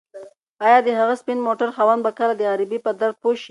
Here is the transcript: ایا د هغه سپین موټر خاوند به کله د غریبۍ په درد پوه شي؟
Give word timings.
ایا 0.65 0.77
د 0.85 0.87
هغه 0.99 1.15
سپین 1.21 1.39
موټر 1.47 1.69
خاوند 1.75 2.01
به 2.05 2.11
کله 2.19 2.33
د 2.37 2.41
غریبۍ 2.51 2.79
په 2.85 2.91
درد 2.99 3.15
پوه 3.21 3.35
شي؟ 3.41 3.49